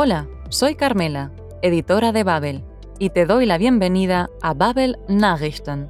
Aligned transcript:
Hola, 0.00 0.28
soy 0.48 0.76
Carmela, 0.76 1.32
editora 1.60 2.12
de 2.12 2.22
Babel, 2.22 2.62
y 3.00 3.10
te 3.10 3.26
doy 3.26 3.46
la 3.46 3.58
bienvenida 3.58 4.30
a 4.42 4.54
Babel 4.54 4.96
Nachrichten. 5.08 5.88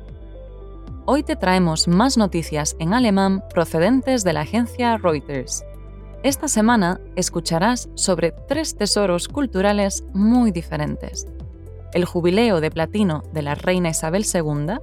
Hoy 1.04 1.22
te 1.22 1.36
traemos 1.36 1.88
más 1.88 2.16
noticias 2.16 2.74
en 2.78 2.94
alemán 2.94 3.44
procedentes 3.52 4.24
de 4.24 4.32
la 4.32 4.40
agencia 4.40 4.96
Reuters. 4.96 5.62
Esta 6.22 6.48
semana 6.48 7.02
escucharás 7.16 7.90
sobre 7.96 8.32
tres 8.32 8.78
tesoros 8.78 9.28
culturales 9.28 10.02
muy 10.14 10.52
diferentes. 10.52 11.26
El 11.92 12.06
jubileo 12.06 12.62
de 12.62 12.70
platino 12.70 13.24
de 13.34 13.42
la 13.42 13.56
reina 13.56 13.90
Isabel 13.90 14.24
II, 14.24 14.78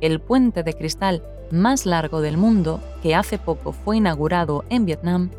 el 0.00 0.20
puente 0.20 0.64
de 0.64 0.74
cristal 0.74 1.22
más 1.52 1.86
largo 1.86 2.20
del 2.20 2.36
mundo 2.36 2.80
que 3.00 3.14
hace 3.14 3.38
poco 3.38 3.70
fue 3.70 3.98
inaugurado 3.98 4.64
en 4.70 4.86
Vietnam 4.86 5.30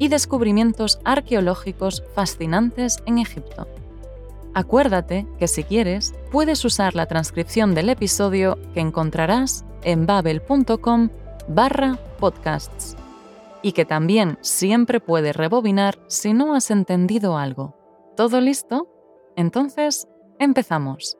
y 0.00 0.08
descubrimientos 0.08 0.98
arqueológicos 1.04 2.02
fascinantes 2.14 2.98
en 3.06 3.18
Egipto. 3.18 3.68
Acuérdate 4.54 5.28
que 5.38 5.46
si 5.46 5.62
quieres, 5.62 6.14
puedes 6.32 6.64
usar 6.64 6.96
la 6.96 7.06
transcripción 7.06 7.74
del 7.74 7.90
episodio 7.90 8.58
que 8.74 8.80
encontrarás 8.80 9.64
en 9.84 10.06
babel.com 10.06 11.10
barra 11.46 11.98
podcasts 12.18 12.96
y 13.62 13.72
que 13.72 13.84
también 13.84 14.38
siempre 14.40 15.00
puedes 15.00 15.36
rebobinar 15.36 15.98
si 16.08 16.32
no 16.32 16.54
has 16.54 16.70
entendido 16.70 17.36
algo. 17.36 17.76
¿Todo 18.16 18.40
listo? 18.40 18.88
Entonces, 19.36 20.08
empezamos. 20.38 21.18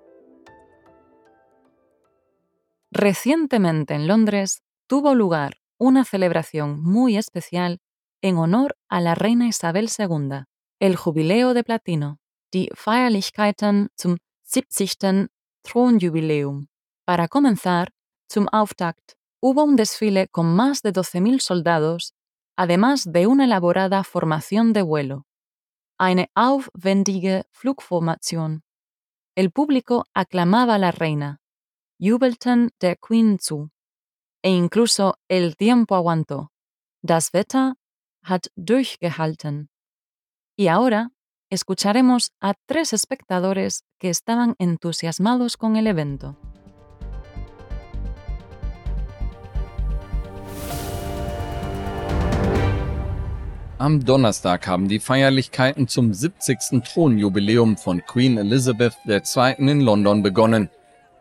Recientemente 2.90 3.94
en 3.94 4.08
Londres 4.08 4.62
tuvo 4.86 5.14
lugar 5.14 5.58
una 5.78 6.04
celebración 6.04 6.82
muy 6.82 7.16
especial 7.16 7.80
en 8.22 8.36
honor 8.36 8.76
a 8.88 9.00
la 9.00 9.14
reina 9.14 9.46
Isabel 9.46 9.88
II, 9.88 10.44
el 10.80 10.96
Jubileo 10.96 11.54
de 11.54 11.64
Platino, 11.64 12.18
die 12.52 12.70
Feierlichkeiten 12.74 13.88
zum 13.96 14.18
70. 14.44 15.28
Thronjubiläum. 15.62 16.68
Para 17.04 17.28
comenzar, 17.28 17.92
zum 18.28 18.48
Auftakt, 18.52 19.16
hubo 19.40 19.64
un 19.64 19.76
desfile 19.76 20.28
con 20.28 20.54
más 20.54 20.82
de 20.82 20.92
12.000 20.92 21.40
soldados, 21.40 22.14
además 22.56 23.04
de 23.10 23.26
una 23.26 23.44
elaborada 23.44 24.04
formación 24.04 24.72
de 24.72 24.82
vuelo. 24.82 25.26
Eine 25.98 26.30
aufwendige 26.34 27.44
Flugformation. 27.52 28.62
El 29.36 29.50
público 29.50 30.06
aclamaba 30.14 30.74
a 30.74 30.78
la 30.78 30.90
reina, 30.90 31.40
jubelten 31.98 32.70
der 32.80 32.98
Queen 32.98 33.38
zu. 33.38 33.70
E 34.42 34.50
incluso 34.50 35.16
el 35.28 35.56
tiempo 35.56 35.94
aguantó. 35.94 36.50
Das 37.02 37.32
Wetter 37.32 37.74
hat 38.22 38.50
durchgehalten. 38.56 39.70
Y 40.56 40.68
ahora 40.68 41.10
escucharemos 41.50 42.30
a 42.40 42.54
tres 42.66 42.92
espectadores 42.92 43.84
que 43.98 44.10
estaban 44.10 44.54
entusiasmados 44.58 45.56
con 45.56 45.76
el 45.76 45.86
evento. 45.86 46.36
Am 53.80 54.04
Donnerstag 54.04 54.66
haben 54.66 54.88
die 54.88 55.00
Feierlichkeiten 55.00 55.88
zum 55.88 56.12
70. 56.12 56.82
Thronjubiläum 56.84 57.78
von 57.78 58.02
Queen 58.06 58.36
Elizabeth 58.36 58.94
II. 59.06 59.54
in 59.56 59.80
London 59.80 60.22
begonnen. 60.22 60.68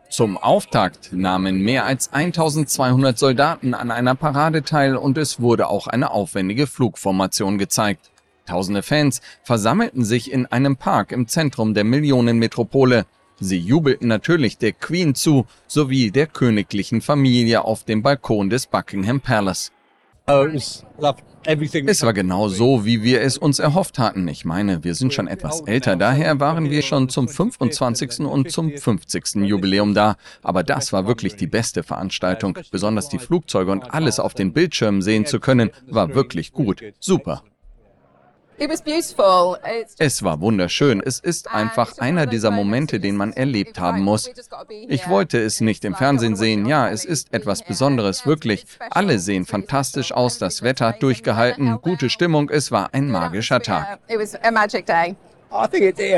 Zum 0.10 0.38
Auftakt 0.38 1.14
nahmen 1.14 1.62
mehr 1.62 1.86
als 1.86 2.12
1200 2.12 3.18
Soldaten 3.18 3.76
an 3.76 3.92
einer 3.92 4.16
Parade 4.16 4.64
teil 4.64 4.96
und 4.96 5.20
es 5.20 5.40
wurde 5.40 5.68
auch 5.68 5.86
eine 5.86 6.10
aufwendige 6.10 6.66
Flugformation 6.66 7.60
gezeigt. 7.60 8.10
Tausende 8.48 8.82
Fans 8.82 9.22
versammelten 9.44 10.04
sich 10.04 10.32
in 10.32 10.48
einem 10.48 10.78
Park 10.78 11.12
im 11.12 11.28
Zentrum 11.28 11.76
der 11.76 11.84
Millionenmetropole. 11.84 13.06
Sie 13.40 13.60
jubelten 13.60 14.08
natürlich 14.08 14.58
der 14.58 14.72
Queen 14.74 15.14
zu, 15.14 15.46
sowie 15.68 16.10
der 16.10 16.26
königlichen 16.26 17.02
Familie 17.02 17.64
auf 17.64 17.84
dem 17.84 18.02
Balkon 18.02 18.50
des 18.50 18.66
Buckingham 18.66 19.22
Palace. 19.22 19.72
Oh, 20.28 20.48
es 21.46 22.04
war 22.04 22.14
genau 22.14 22.48
so, 22.48 22.86
wie 22.86 23.04
wir 23.04 23.22
es 23.22 23.38
uns 23.38 23.60
erhofft 23.60 24.00
hatten. 24.00 24.28
Ich 24.28 24.46
meine, 24.46 24.84
wir 24.84 24.96
sind 24.96 25.14
schon 25.14 25.28
etwas 25.28 25.62
älter, 25.62 25.96
daher 25.96 26.40
waren 26.40 26.70
wir 26.70 26.82
schon 26.82 27.10
zum 27.10 27.28
25. 27.28 28.20
und 28.22 28.52
zum 28.52 28.78
50. 28.78 29.36
Jubiläum 29.36 29.94
da. 29.94 30.16
Aber 30.44 30.64
das 30.64 30.94
war 30.94 31.08
wirklich 31.08 31.36
die 31.36 31.48
beste 31.48 31.84
Veranstaltung. 31.84 32.58
Besonders 32.72 33.10
die 33.10 33.20
Flugzeuge 33.20 33.72
und 33.72 33.94
alles 33.94 34.20
auf 34.20 34.34
den 34.34 34.54
Bildschirmen 34.54 35.02
sehen 35.02 35.26
zu 35.26 35.40
können, 35.40 35.72
war 35.88 36.14
wirklich 36.16 36.52
gut. 36.52 36.84
Super. 37.00 37.44
Es 39.98 40.24
war 40.24 40.42
wunderschön. 40.42 41.02
Es 41.06 41.20
ist 41.20 41.52
einfach 41.52 41.98
einer 42.00 42.26
dieser 42.26 42.52
Momente, 42.52 43.00
den 43.00 43.16
man 43.16 43.34
erlebt 43.34 43.80
haben 43.80 44.02
muss. 44.02 44.30
Ich 44.88 45.08
wollte 45.08 45.40
es 45.40 45.62
nicht 45.62 45.86
im 45.86 45.96
Fernsehen 45.96 46.36
sehen. 46.36 46.66
Ja, 46.66 46.90
es 46.90 47.06
ist 47.06 47.34
etwas 47.34 47.64
Besonderes, 47.64 48.26
wirklich. 48.26 48.66
Alle 48.90 49.20
sehen 49.20 49.46
fantastisch 49.46 50.12
aus. 50.12 50.38
Das 50.38 50.62
Wetter 50.62 50.88
hat 50.88 51.04
durchgehalten, 51.04 51.80
gute 51.82 52.10
Stimmung. 52.10 52.50
Es 52.50 52.72
war 52.72 52.94
ein 52.94 53.10
magischer 53.10 53.62
Tag. 53.62 54.00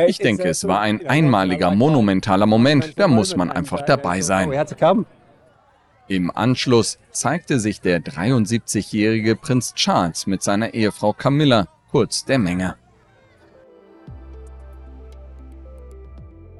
Ich 0.07 0.17
denke, 0.17 0.49
es 0.49 0.67
war 0.67 0.81
ein 0.81 1.07
einmaliger, 1.07 1.71
monumentaler 1.71 2.47
Moment. 2.47 2.99
Da 2.99 3.07
muss 3.07 3.35
man 3.35 3.51
einfach 3.51 3.81
dabei 3.83 4.21
sein. 4.21 4.51
Im 6.07 6.35
Anschluss 6.35 6.97
zeigte 7.11 7.59
sich 7.59 7.79
der 7.79 8.01
73-jährige 8.01 9.37
Prinz 9.37 9.73
Charles 9.75 10.27
mit 10.27 10.43
seiner 10.43 10.73
Ehefrau 10.73 11.13
Camilla 11.13 11.67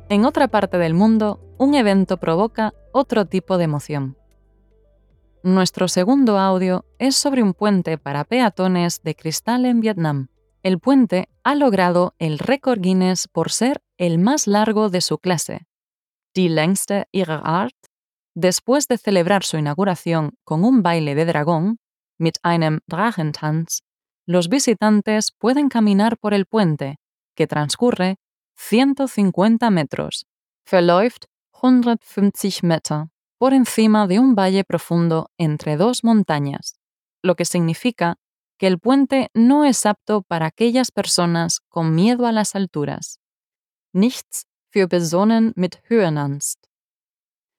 En 0.09 0.25
otra 0.25 0.47
parte 0.50 0.78
del 0.78 0.94
mundo, 0.94 1.40
un 1.58 1.74
evento 1.75 2.18
provoca 2.18 2.74
otro 2.92 3.25
tipo 3.25 3.58
de 3.58 3.64
emoción. 3.64 4.18
Nuestro 5.44 5.88
segundo 5.88 6.38
audio 6.38 6.86
es 7.00 7.16
sobre 7.16 7.41
un 7.41 7.53
puente 7.53 7.97
para 7.97 8.25
peatones 8.25 9.02
de 9.03 9.16
cristal 9.16 9.66
en 9.66 9.80
Vietnam. 9.80 10.28
El 10.64 10.80
puente 10.80 11.30
ha 11.44 11.56
logrado 11.56 12.14
el 12.20 12.38
récord 12.38 12.80
Guinness 12.80 13.28
por 13.28 13.52
ser 13.52 13.81
el 13.97 14.20
más 14.20 14.47
largo 14.47 14.90
de 14.90 15.02
su 15.02 15.18
clase, 15.18 15.68
die 16.36 16.50
längste 16.50 17.08
ihrer 17.12 17.41
Art, 17.44 17.75
después 18.36 18.88
de 18.88 18.97
celebrar 18.97 19.44
su 19.44 19.58
inauguración 19.58 20.38
con 20.44 20.64
un 20.64 20.84
baile 20.84 21.16
de 21.16 21.25
dragón, 21.25 21.80
mit 22.20 22.38
einem 22.44 22.80
Drachentanz, 22.88 23.81
los 24.26 24.50
visitantes 24.50 25.32
pueden 25.38 25.70
caminar 25.70 26.18
por 26.18 26.34
el 26.34 26.46
puente, 26.46 26.98
que 27.36 27.48
transcurre 27.48 28.18
150 28.56 29.70
metros, 29.70 30.26
verläuft 30.70 31.26
150 31.59 32.68
Meter, 32.68 33.08
por 33.38 33.54
encima 33.54 34.08
de 34.08 34.20
un 34.20 34.36
valle 34.36 34.64
profundo 34.64 35.30
entre 35.38 35.76
dos 35.76 36.04
montañas, 36.04 36.80
lo 37.24 37.36
que 37.36 37.46
significa 37.46 38.18
que 38.58 38.68
el 38.68 38.78
puente 38.78 39.30
no 39.34 39.66
es 39.66 39.86
apto 39.88 40.22
para 40.22 40.46
aquellas 40.46 40.92
personas 40.92 41.59
con 41.68 41.96
miedo 41.96 42.28
a 42.28 42.32
las 42.32 42.56
alturas. 42.56 43.20
Nichts 43.94 44.46
für 44.72 44.88
Personen 44.88 45.53
mit 45.56 45.82
Höhenangst. 45.90 46.68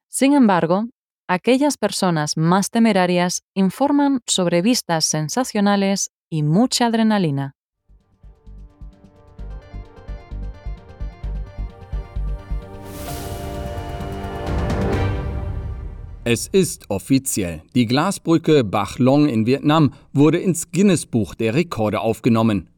Sin 0.08 0.34
embargo, 0.34 0.84
aquellas 1.26 1.76
personas 1.76 2.36
más 2.36 2.70
temerarias 2.70 3.42
informan 3.54 4.20
sobre 4.26 4.62
vistas 4.62 5.04
sensacionales 5.04 6.10
y 6.32 6.42
mucha 6.42 6.86
adrenalina. 6.86 7.52
Es 16.24 16.46
ist 16.46 16.88
offiziell. 16.88 17.60
Die 17.74 17.84
Glasbrücke 17.84 18.64
Bach 18.64 18.98
Long 18.98 19.28
in 19.28 19.44
Vietnam 19.44 19.92
wurde 20.14 20.38
ins 20.38 20.70
Guinness-Buch 20.70 21.34
der 21.34 21.54
Rekorde 21.54 22.00
aufgenommen. 22.00 22.70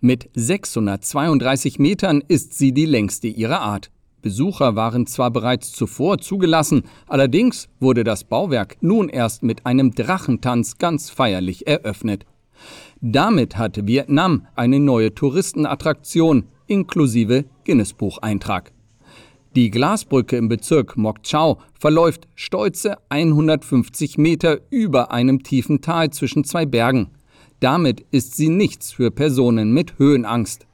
Mit 0.00 0.28
632 0.34 1.78
Metern 1.78 2.22
ist 2.28 2.58
sie 2.58 2.72
die 2.72 2.86
längste 2.86 3.28
ihrer 3.28 3.60
Art. 3.60 3.90
Besucher 4.20 4.76
waren 4.76 5.06
zwar 5.06 5.30
bereits 5.30 5.72
zuvor 5.72 6.18
zugelassen, 6.18 6.82
allerdings 7.06 7.68
wurde 7.78 8.04
das 8.04 8.24
Bauwerk 8.24 8.76
nun 8.82 9.08
erst 9.08 9.42
mit 9.42 9.64
einem 9.64 9.94
Drachentanz 9.94 10.76
ganz 10.76 11.08
feierlich 11.08 11.66
eröffnet. 11.66 12.26
Damit 13.00 13.56
hat 13.56 13.86
Vietnam 13.86 14.46
eine 14.56 14.80
neue 14.80 15.14
Touristenattraktion 15.14 16.44
inklusive 16.66 17.44
Guinness-Bucheintrag. 17.64 18.72
Die 19.56 19.70
Glasbrücke 19.70 20.36
im 20.36 20.48
Bezirk 20.48 20.96
Moc 20.96 21.24
Chau 21.24 21.58
verläuft 21.78 22.28
stolze 22.36 22.96
150 23.08 24.16
Meter 24.16 24.60
über 24.70 25.10
einem 25.10 25.42
tiefen 25.42 25.80
Tal 25.80 26.10
zwischen 26.10 26.44
zwei 26.44 26.66
Bergen. 26.66 27.10
Damit 27.58 28.06
ist 28.12 28.36
sie 28.36 28.48
nichts 28.48 28.92
für 28.92 29.10
Personen 29.10 29.72
mit 29.72 29.98
Höhenangst. 29.98 30.66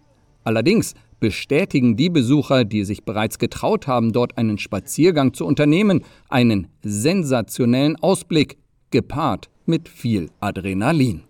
Allerdings 0.44 0.94
bestätigen 1.21 1.97
die 1.97 2.11
Besucher, 2.11 2.65
die 2.65 2.85
sich 2.85 3.05
bereits 3.05 3.38
getraut 3.38 3.87
haben, 3.87 4.12
dort 4.12 4.37
einen 4.37 4.59
Spaziergang 4.59 5.33
zu 5.33 5.47
unternehmen, 5.47 6.03
einen 6.29 6.69
sensationellen 6.83 7.97
Ausblick, 7.97 8.59
gepaart 8.91 9.49
mit 9.65 9.88
viel 9.88 10.31
Adrenalin. 10.41 11.25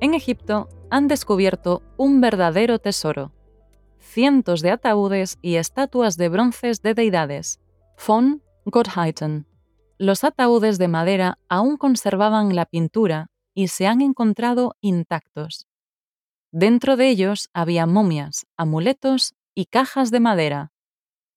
En 0.00 0.12
Egipto 0.12 0.68
han 0.90 1.08
descubierto 1.08 1.82
un 1.96 2.20
verdadero 2.20 2.78
tesoro. 2.78 3.32
Cientos 3.98 4.60
de 4.60 4.70
ataúdes 4.70 5.38
y 5.40 5.56
estatuas 5.56 6.18
de 6.18 6.28
bronces 6.28 6.82
de 6.82 6.92
deidades. 6.92 7.60
Von 8.06 8.42
Gottheiten. 8.66 9.46
Los 9.96 10.22
ataúdes 10.22 10.76
de 10.76 10.88
madera 10.88 11.38
aún 11.48 11.78
conservaban 11.78 12.54
la 12.54 12.66
pintura 12.66 13.30
y 13.54 13.68
se 13.68 13.86
han 13.86 14.02
encontrado 14.02 14.76
intactos. 14.82 15.66
Dentro 16.52 16.96
de 16.96 17.08
ellos 17.08 17.48
había 17.54 17.86
momias, 17.86 18.46
amuletos 18.58 19.34
y 19.54 19.66
cajas 19.66 20.10
de 20.10 20.20
madera. 20.20 20.72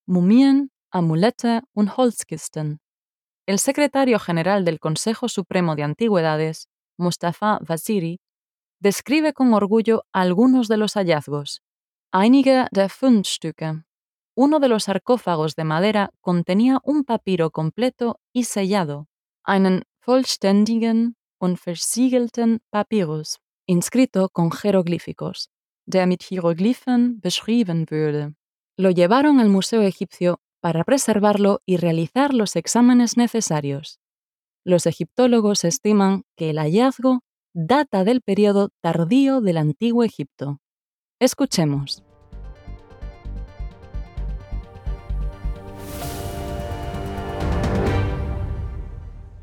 Mumien, 0.06 0.72
Amulette 0.92 1.64
und 1.74 1.90
Holzkisten. 1.96 2.82
El 3.46 3.60
secretario 3.60 4.20
general 4.20 4.66
del 4.66 4.80
Consejo 4.80 5.30
Supremo 5.30 5.76
de 5.76 5.84
Antigüedades, 5.84 6.68
Mustafa 6.98 7.60
Vaziri, 7.62 8.20
describe 8.80 9.34
con 9.34 9.54
orgullo 9.54 10.06
algunos 10.12 10.68
de 10.68 10.78
los 10.78 10.94
hallazgos. 10.94 11.62
Einige 12.12 12.68
der 12.72 12.90
Fundstücke. 12.90 13.84
Uno 14.36 14.60
de 14.60 14.70
los 14.70 14.86
sarcófagos 14.86 15.56
de 15.56 15.66
madera 15.66 16.12
contenía 16.22 16.80
un 16.84 17.04
papiro 17.04 17.52
completo 17.52 18.20
y 18.34 18.46
sellado, 18.46 19.08
einen 19.44 19.84
vollständigen 20.06 21.18
und 21.40 21.60
versiegelten 21.60 22.62
Papyrus, 22.72 23.40
inscrito 23.68 24.30
con 24.30 24.52
jeroglíficos, 24.52 25.50
der 25.86 26.08
mit 26.08 26.24
Hieroglyphen 26.24 27.20
beschrieben 27.20 27.86
würde. 27.90 28.36
Lo 28.78 28.92
llevaron 28.92 29.40
al 29.40 29.50
Museo 29.50 29.82
Egipcio 29.82 30.40
para 30.62 30.84
preservarlo 30.84 31.62
y 31.66 31.78
realizar 31.78 32.34
los 32.34 32.56
exámenes 32.56 33.18
necesarios. 33.18 34.00
Los 34.64 34.86
egiptólogos 34.86 35.64
estiman 35.64 36.24
que 36.36 36.50
el 36.52 36.60
hallazgo 36.60 37.22
data 37.68 38.06
del 38.06 38.22
periodo 38.22 38.70
tardío 38.82 39.42
del 39.42 39.58
Antiguo 39.58 40.04
Egipto. 40.04 40.60
Escuchemos. 41.20 42.02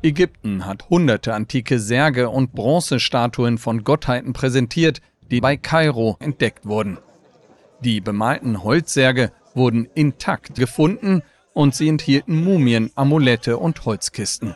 Ägypten 0.01 0.65
hat 0.65 0.89
hunderte 0.89 1.33
antike 1.33 1.79
Särge 1.79 2.29
und 2.29 2.53
Bronzestatuen 2.53 3.59
von 3.59 3.83
Gottheiten 3.83 4.33
präsentiert, 4.33 5.01
die 5.29 5.41
bei 5.41 5.57
Kairo 5.57 6.17
entdeckt 6.19 6.65
wurden. 6.65 6.97
Die 7.81 8.01
bemalten 8.01 8.63
Holzsärge 8.63 9.31
wurden 9.53 9.87
intakt 9.93 10.55
gefunden 10.55 11.21
und 11.53 11.75
sie 11.75 11.89
enthielten 11.89 12.43
Mumien, 12.43 12.89
Amulette 12.95 13.57
und 13.57 13.85
Holzkisten. 13.85 14.55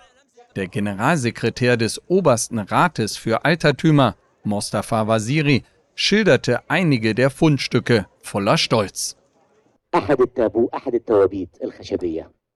Der 0.56 0.68
Generalsekretär 0.68 1.78
des 1.78 2.02
Obersten 2.08 2.60
Rates 2.60 3.16
für 3.18 3.46
Altertümer, 3.46 4.16
Mostafa 4.44 5.08
Waziri, 5.08 5.64
schilderte 5.96 6.70
einige 6.70 7.16
der 7.16 7.30
Fundstücke 7.30 8.08
voller 8.22 8.58
Stolz. 8.58 9.16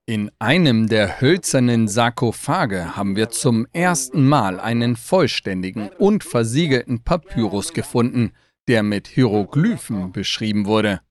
In 0.08 0.32
einem 0.40 0.88
der 0.88 1.22
hölzernen 1.22 1.88
Sarkophage 1.88 2.96
haben 2.96 3.16
wir 3.16 3.30
zum 3.30 3.66
ersten 3.74 4.28
Mal 4.28 4.60
einen 4.60 4.96
vollständigen 4.96 5.90
und 5.98 6.24
versiegelten 6.24 7.04
Papyrus 7.04 7.74
gefunden, 7.74 8.32
der 8.68 8.84
mit 8.84 9.08
Hieroglyphen 9.08 10.12
beschrieben 10.12 10.66
wurde. 10.66 11.02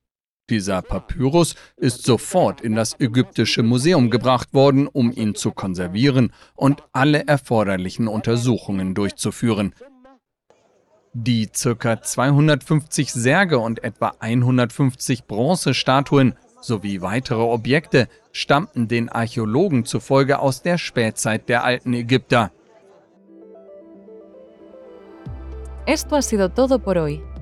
Dieser 0.51 0.83
Papyrus 0.83 1.55
ist 1.79 2.05
sofort 2.05 2.61
in 2.61 2.75
das 2.75 3.01
ägyptische 3.01 3.63
Museum 3.63 4.11
gebracht 4.11 4.53
worden, 4.53 4.87
um 4.87 5.11
ihn 5.11 5.35
zu 5.35 5.53
konservieren 5.53 6.35
und 6.55 6.83
alle 6.93 7.27
erforderlichen 7.27 8.09
Untersuchungen 8.09 8.95
durchzuführen. 8.95 9.75
Die 11.15 11.47
ca. 11.47 12.03
250 12.03 13.13
Särge 13.13 13.59
und 13.59 13.83
etwa 13.85 14.13
150 14.19 15.25
Bronzestatuen 15.25 16.35
sowie 16.61 17.01
weitere 17.01 17.41
Objekte 17.41 18.09
stammten 18.33 18.87
den 18.87 19.09
Archäologen 19.09 19.87
zufolge 19.87 20.41
aus 20.41 20.61
der 20.61 20.77
Spätzeit 20.77 21.49
der 21.49 21.65
alten 21.65 21.95
Ägypter. 21.95 22.51
Esto 25.87 26.17
ha 26.17 26.23
sido 26.23 26.49
todo 26.49 26.79
por 26.79 26.97
hoy. 26.97 27.34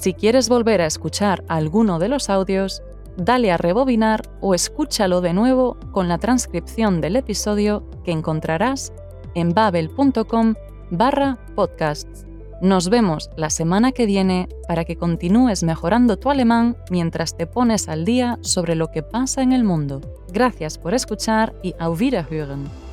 Si 0.00 0.14
quieres 0.14 0.48
volver 0.48 0.80
a 0.80 0.86
escuchar 0.86 1.42
alguno 1.48 1.98
de 1.98 2.08
los 2.08 2.30
audios, 2.30 2.82
dale 3.16 3.50
a 3.50 3.56
rebobinar 3.56 4.22
o 4.40 4.54
escúchalo 4.54 5.20
de 5.20 5.32
nuevo 5.32 5.76
con 5.90 6.06
la 6.06 6.18
transcripción 6.18 7.00
del 7.00 7.16
episodio 7.16 7.84
que 8.04 8.12
encontrarás 8.12 8.92
en 9.34 9.54
babel.com 9.54 10.54
barra 10.92 11.36
podcasts. 11.56 12.26
Nos 12.62 12.90
vemos 12.90 13.28
la 13.36 13.50
semana 13.50 13.90
que 13.90 14.06
viene 14.06 14.48
para 14.68 14.84
que 14.84 14.94
continúes 14.94 15.64
mejorando 15.64 16.16
tu 16.16 16.30
alemán 16.30 16.76
mientras 16.90 17.36
te 17.36 17.48
pones 17.48 17.88
al 17.88 18.04
día 18.04 18.38
sobre 18.40 18.76
lo 18.76 18.92
que 18.92 19.02
pasa 19.02 19.42
en 19.42 19.50
el 19.50 19.64
mundo. 19.64 20.00
Gracias 20.32 20.78
por 20.78 20.94
escuchar 20.94 21.56
y 21.60 21.74
auf 21.80 22.00
Wiederhören. 22.00 22.87